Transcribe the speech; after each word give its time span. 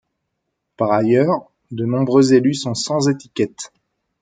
Par 0.77 0.93
ailleurs, 0.93 1.51
de 1.69 1.85
nombreux 1.85 2.33
élus 2.33 2.55
sont 2.55 2.73
sans 2.73 3.07
étiquette. 3.07 3.71